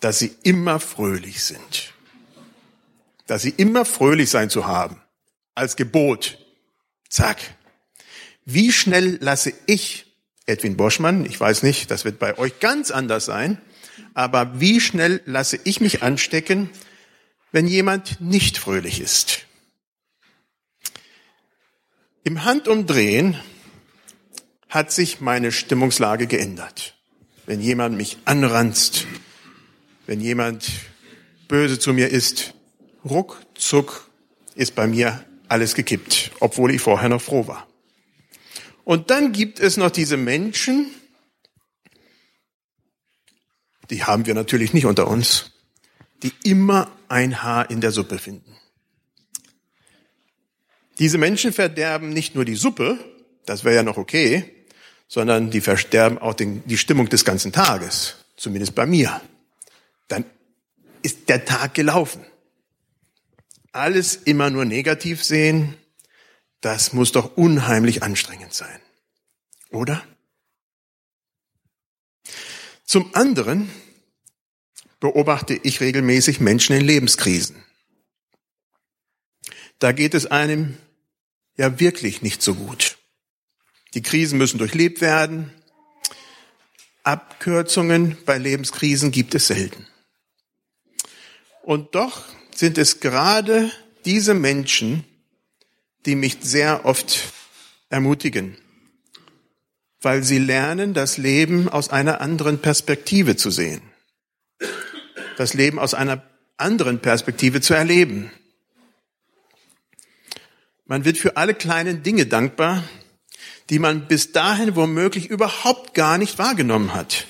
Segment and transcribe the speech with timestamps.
[0.00, 1.92] dass sie immer fröhlich sind.
[3.26, 5.00] Dass sie immer fröhlich sein zu haben.
[5.54, 6.38] Als Gebot.
[7.08, 7.38] Zack.
[8.44, 10.06] Wie schnell lasse ich,
[10.46, 13.60] Edwin Boschmann, ich weiß nicht, das wird bei euch ganz anders sein,
[14.14, 16.70] aber wie schnell lasse ich mich anstecken,
[17.52, 19.40] wenn jemand nicht fröhlich ist?
[22.24, 23.38] Im Handumdrehen
[24.68, 26.94] hat sich meine Stimmungslage geändert.
[27.46, 29.06] Wenn jemand mich anranzt,
[30.08, 30.70] wenn jemand
[31.48, 32.54] böse zu mir ist,
[33.04, 34.10] ruckzuck
[34.54, 37.68] ist bei mir alles gekippt, obwohl ich vorher noch froh war.
[38.84, 40.86] Und dann gibt es noch diese Menschen,
[43.90, 45.52] die haben wir natürlich nicht unter uns,
[46.22, 48.56] die immer ein Haar in der Suppe finden.
[50.98, 52.98] Diese Menschen verderben nicht nur die Suppe,
[53.44, 54.64] das wäre ja noch okay,
[55.06, 59.20] sondern die verderben auch den, die Stimmung des ganzen Tages, zumindest bei mir.
[60.08, 60.24] Dann
[61.02, 62.24] ist der Tag gelaufen.
[63.72, 65.76] Alles immer nur negativ sehen,
[66.60, 68.80] das muss doch unheimlich anstrengend sein.
[69.70, 70.04] Oder?
[72.84, 73.70] Zum anderen
[74.98, 77.62] beobachte ich regelmäßig Menschen in Lebenskrisen.
[79.78, 80.76] Da geht es einem
[81.56, 82.98] ja wirklich nicht so gut.
[83.94, 85.52] Die Krisen müssen durchlebt werden.
[87.04, 89.86] Abkürzungen bei Lebenskrisen gibt es selten.
[91.68, 92.22] Und doch
[92.54, 93.70] sind es gerade
[94.06, 95.04] diese Menschen,
[96.06, 97.30] die mich sehr oft
[97.90, 98.56] ermutigen,
[100.00, 103.82] weil sie lernen, das Leben aus einer anderen Perspektive zu sehen,
[105.36, 106.22] das Leben aus einer
[106.56, 108.30] anderen Perspektive zu erleben.
[110.86, 112.82] Man wird für alle kleinen Dinge dankbar,
[113.68, 117.26] die man bis dahin womöglich überhaupt gar nicht wahrgenommen hat.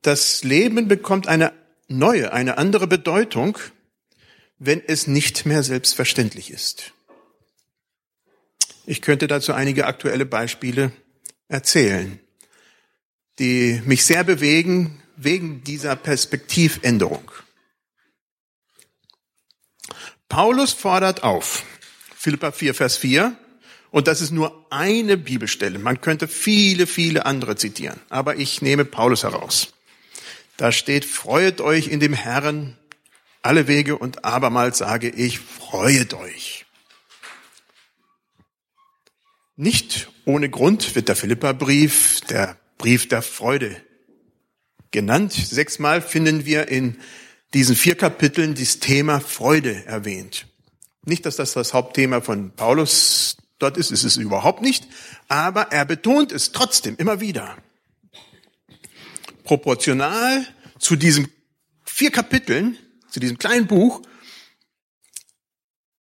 [0.00, 1.52] Das Leben bekommt eine
[1.88, 3.58] neue, eine andere Bedeutung,
[4.58, 6.92] wenn es nicht mehr selbstverständlich ist.
[8.86, 10.92] Ich könnte dazu einige aktuelle Beispiele
[11.48, 12.18] erzählen,
[13.38, 17.30] die mich sehr bewegen wegen dieser Perspektivänderung.
[20.28, 21.64] Paulus fordert auf,
[22.14, 23.36] Philippa 4, Vers 4.
[23.90, 25.78] Und das ist nur eine Bibelstelle.
[25.78, 27.98] Man könnte viele, viele andere zitieren.
[28.10, 29.72] Aber ich nehme Paulus heraus.
[30.58, 32.76] Da steht, freuet euch in dem Herrn
[33.42, 36.66] alle Wege und abermals sage ich, freuet euch.
[39.54, 43.76] Nicht ohne Grund wird der Philippa-Brief der Brief der Freude
[44.90, 45.32] genannt.
[45.32, 46.98] Sechsmal finden wir in
[47.54, 50.48] diesen vier Kapiteln das Thema Freude erwähnt.
[51.04, 54.88] Nicht, dass das das Hauptthema von Paulus dort ist, ist es überhaupt nicht,
[55.28, 57.56] aber er betont es trotzdem immer wieder.
[59.48, 60.46] Proportional
[60.78, 61.26] zu diesen
[61.82, 62.76] vier Kapiteln,
[63.10, 64.02] zu diesem kleinen Buch,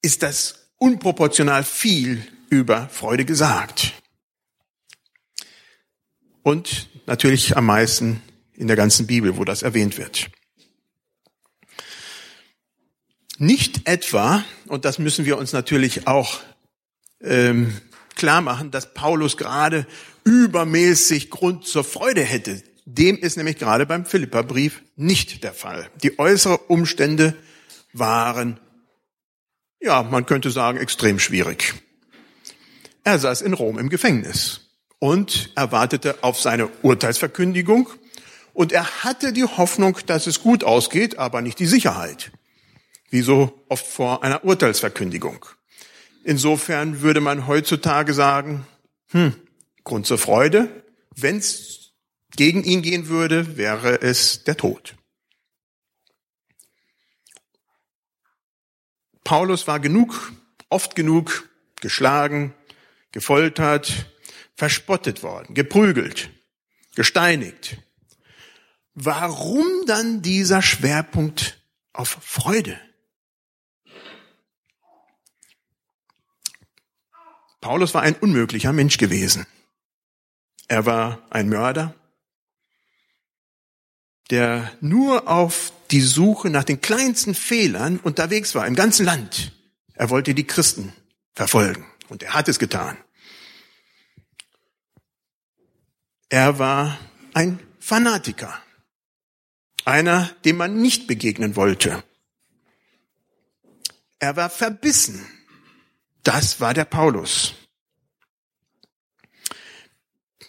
[0.00, 3.92] ist das unproportional viel über Freude gesagt.
[6.42, 8.22] Und natürlich am meisten
[8.54, 10.30] in der ganzen Bibel, wo das erwähnt wird.
[13.36, 16.40] Nicht etwa, und das müssen wir uns natürlich auch
[17.20, 17.78] ähm,
[18.14, 19.86] klar machen, dass Paulus gerade
[20.24, 22.62] übermäßig Grund zur Freude hätte.
[22.84, 25.88] Dem ist nämlich gerade beim Philipperbrief nicht der Fall.
[26.02, 27.34] Die äußeren Umstände
[27.92, 28.60] waren,
[29.80, 31.74] ja, man könnte sagen, extrem schwierig.
[33.04, 34.60] Er saß in Rom im Gefängnis
[34.98, 37.88] und erwartete auf seine Urteilsverkündigung
[38.52, 42.32] und er hatte die Hoffnung, dass es gut ausgeht, aber nicht die Sicherheit
[43.14, 45.46] wie so oft vor einer Urteilsverkündigung.
[46.24, 48.66] Insofern würde man heutzutage sagen,
[49.12, 49.34] hm,
[49.84, 50.82] Grund zur Freude,
[51.14, 51.83] wenn es
[52.36, 54.94] gegen ihn gehen würde, wäre es der Tod.
[59.24, 60.32] Paulus war genug,
[60.68, 61.48] oft genug
[61.80, 62.54] geschlagen,
[63.12, 64.06] gefoltert,
[64.54, 66.30] verspottet worden, geprügelt,
[66.94, 67.78] gesteinigt.
[68.94, 71.60] Warum dann dieser Schwerpunkt
[71.92, 72.78] auf Freude?
[77.60, 79.46] Paulus war ein unmöglicher Mensch gewesen.
[80.68, 81.94] Er war ein Mörder,
[84.30, 89.52] der nur auf die Suche nach den kleinsten Fehlern unterwegs war im ganzen Land.
[89.94, 90.92] Er wollte die Christen
[91.34, 92.96] verfolgen und er hat es getan.
[96.28, 96.98] Er war
[97.34, 98.60] ein Fanatiker,
[99.84, 102.02] einer, dem man nicht begegnen wollte.
[104.18, 105.24] Er war verbissen,
[106.22, 107.54] das war der Paulus.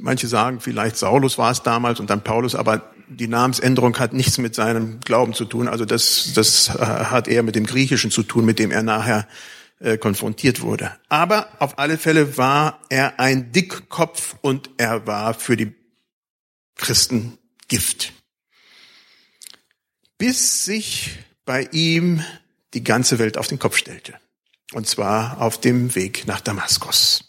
[0.00, 4.38] Manche sagen, vielleicht Saulus war es damals und dann Paulus, aber die Namensänderung hat nichts
[4.38, 5.68] mit seinem Glauben zu tun.
[5.68, 9.26] Also das, das äh, hat eher mit dem Griechischen zu tun, mit dem er nachher
[9.80, 10.92] äh, konfrontiert wurde.
[11.08, 15.74] Aber auf alle Fälle war er ein Dickkopf und er war für die
[16.76, 17.38] Christen
[17.68, 18.12] Gift.
[20.16, 22.24] Bis sich bei ihm
[22.74, 24.14] die ganze Welt auf den Kopf stellte.
[24.72, 27.24] Und zwar auf dem Weg nach Damaskus.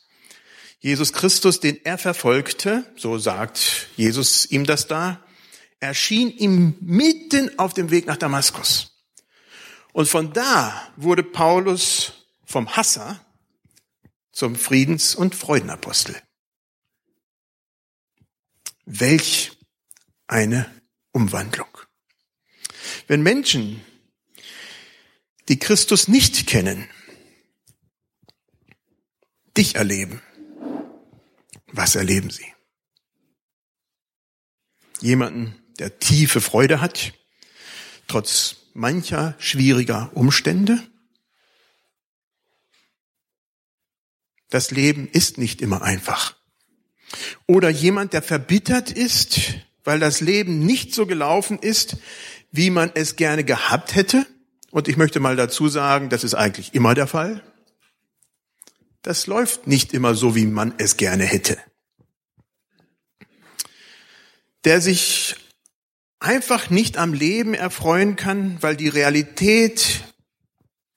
[0.79, 5.21] Jesus Christus, den er verfolgte, so sagt Jesus ihm das da,
[5.79, 9.03] erschien ihm mitten auf dem Weg nach Damaskus.
[9.93, 12.13] Und von da wurde Paulus
[12.45, 13.23] vom Hasser
[14.31, 16.21] zum Friedens- und Freudenapostel.
[18.85, 19.51] Welch
[20.27, 20.81] eine
[21.11, 21.67] Umwandlung.
[23.07, 23.83] Wenn Menschen,
[25.47, 26.87] die Christus nicht kennen,
[29.57, 30.21] dich erleben,
[31.67, 32.53] was erleben sie?
[35.01, 37.13] Jemanden, der tiefe Freude hat,
[38.07, 40.81] trotz mancher schwieriger Umstände?
[44.49, 46.35] Das Leben ist nicht immer einfach.
[47.47, 49.53] Oder jemand, der verbittert ist,
[49.83, 51.97] weil das Leben nicht so gelaufen ist,
[52.51, 54.25] wie man es gerne gehabt hätte.
[54.71, 57.43] Und ich möchte mal dazu sagen, das ist eigentlich immer der Fall
[59.01, 61.57] das läuft nicht immer so, wie man es gerne hätte.
[64.65, 65.35] Der sich
[66.19, 70.01] einfach nicht am Leben erfreuen kann, weil die Realität,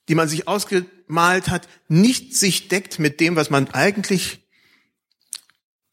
[0.09, 4.41] die man sich ausgemalt hat, nicht sich deckt mit dem, was man eigentlich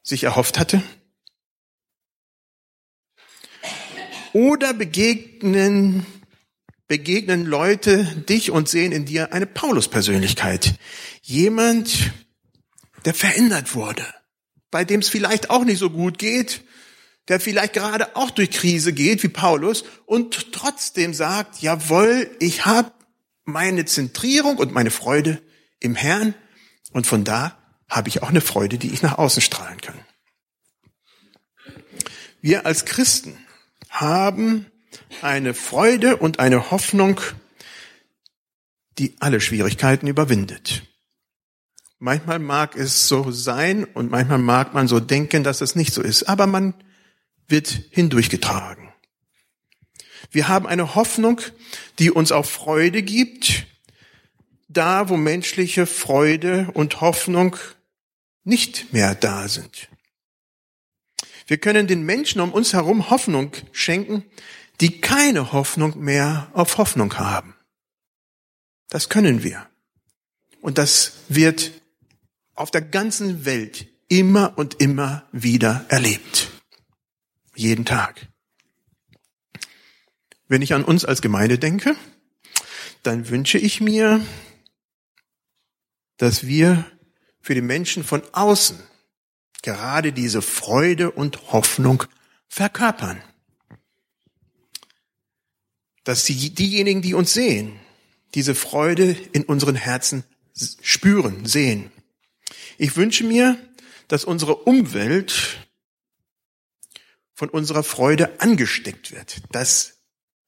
[0.01, 0.81] sich erhofft hatte?
[4.33, 6.05] Oder begegnen
[6.89, 10.73] begegnen Leute dich und sehen in dir eine Paulus-Persönlichkeit.
[11.21, 12.11] Jemand,
[13.05, 14.03] der verändert wurde,
[14.71, 16.63] bei dem es vielleicht auch nicht so gut geht,
[17.29, 22.91] der vielleicht gerade auch durch Krise geht wie Paulus und trotzdem sagt, jawohl, ich habe
[23.45, 25.41] meine Zentrierung und meine Freude
[25.79, 26.33] im Herrn
[26.91, 29.99] und von da habe ich auch eine Freude, die ich nach außen strahlen kann.
[32.41, 33.37] Wir als Christen
[33.89, 34.65] haben
[35.21, 37.21] eine Freude und eine Hoffnung,
[38.97, 40.83] die alle Schwierigkeiten überwindet.
[41.99, 46.01] Manchmal mag es so sein und manchmal mag man so denken, dass es nicht so
[46.01, 46.73] ist, aber man
[47.49, 48.89] wird hindurchgetragen.
[50.31, 51.41] Wir haben eine Hoffnung,
[51.97, 53.65] die uns auch Freude gibt,
[54.67, 57.57] da wo menschliche Freude und Hoffnung
[58.43, 59.89] nicht mehr da sind.
[61.47, 64.23] Wir können den Menschen um uns herum Hoffnung schenken,
[64.81, 67.55] die keine Hoffnung mehr auf Hoffnung haben.
[68.89, 69.67] Das können wir.
[70.61, 71.71] Und das wird
[72.53, 76.49] auf der ganzen Welt immer und immer wieder erlebt.
[77.59, 78.29] Jeden Tag.
[80.47, 81.97] Wenn ich an uns als Gemeinde denke,
[83.03, 84.25] dann wünsche ich mir,
[86.15, 86.85] dass wir
[87.41, 88.79] für die Menschen von außen
[89.61, 92.05] gerade diese Freude und Hoffnung
[92.47, 93.21] verkörpern
[96.05, 97.79] dass die, diejenigen, die uns sehen,
[98.33, 100.23] diese Freude in unseren Herzen
[100.81, 101.91] spüren, sehen.
[102.77, 103.59] Ich wünsche mir,
[104.07, 105.68] dass unsere Umwelt
[107.39, 110.01] von unserer Freude angesteckt wird, dass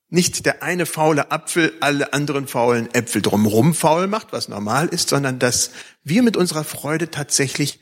[0.10, 5.08] nicht der eine faule Apfel alle anderen faulen Äpfel drumherum faul macht, was normal ist,
[5.08, 5.72] sondern dass
[6.04, 7.80] wir mit unserer Freude tatsächlich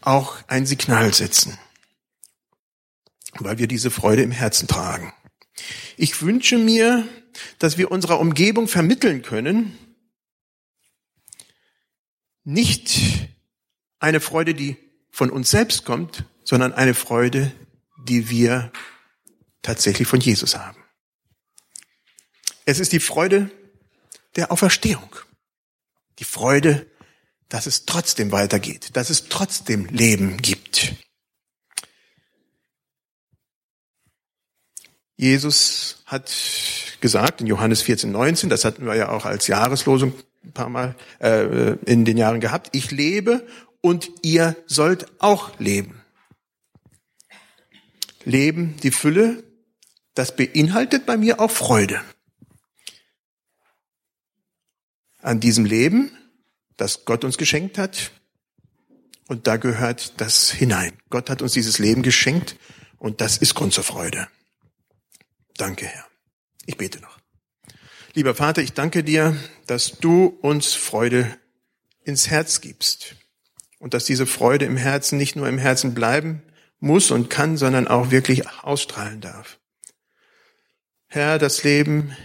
[0.00, 1.58] auch ein Signal setzen,
[3.40, 5.12] weil wir diese Freude im Herzen tragen.
[5.96, 7.04] Ich wünsche mir,
[7.58, 9.76] dass wir unserer Umgebung vermitteln können,
[12.44, 13.28] nicht
[13.98, 14.76] eine Freude, die
[15.10, 17.50] von uns selbst kommt, sondern eine Freude,
[18.06, 18.72] die wir
[19.62, 20.78] tatsächlich von Jesus haben.
[22.64, 23.50] Es ist die Freude
[24.36, 25.14] der Auferstehung.
[26.18, 26.86] Die Freude,
[27.48, 30.94] dass es trotzdem weitergeht, dass es trotzdem Leben gibt.
[35.16, 36.32] Jesus hat
[37.00, 40.12] gesagt in Johannes 14, 19, das hatten wir ja auch als Jahreslosung
[40.44, 43.46] ein paar Mal äh, in den Jahren gehabt, ich lebe
[43.80, 45.95] und ihr sollt auch leben.
[48.26, 49.44] Leben, die Fülle,
[50.14, 52.02] das beinhaltet bei mir auch Freude.
[55.22, 56.10] An diesem Leben,
[56.76, 58.10] das Gott uns geschenkt hat,
[59.28, 60.92] und da gehört das hinein.
[61.08, 62.56] Gott hat uns dieses Leben geschenkt
[62.98, 64.28] und das ist Grund zur Freude.
[65.56, 66.06] Danke, Herr.
[66.66, 67.18] Ich bete noch.
[68.14, 71.36] Lieber Vater, ich danke dir, dass du uns Freude
[72.04, 73.16] ins Herz gibst
[73.78, 76.42] und dass diese Freude im Herzen nicht nur im Herzen bleiben
[76.78, 79.58] muss und kann, sondern auch wirklich ausstrahlen darf.
[81.08, 82.16] Herr, das Leben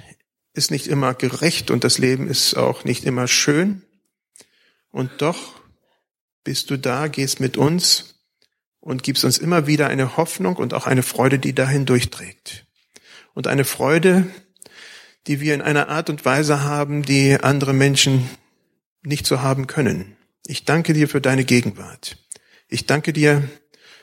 [0.54, 3.84] ist nicht immer gerecht und das Leben ist auch nicht immer schön.
[4.90, 5.62] Und doch
[6.44, 8.16] bist du da, gehst mit uns
[8.80, 12.66] und gibst uns immer wieder eine Hoffnung und auch eine Freude, die dahin durchträgt.
[13.34, 14.28] Und eine Freude,
[15.28, 18.30] die wir in einer Art und Weise haben, die andere Menschen
[19.04, 20.18] nicht so haben können.
[20.46, 22.18] Ich danke dir für deine Gegenwart.
[22.68, 23.48] Ich danke dir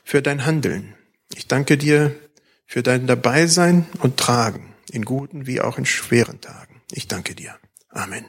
[0.09, 0.95] für dein Handeln.
[1.35, 2.17] Ich danke dir
[2.65, 6.81] für dein Dabeisein und Tragen in guten wie auch in schweren Tagen.
[6.93, 7.59] Ich danke dir.
[7.91, 8.25] Amen.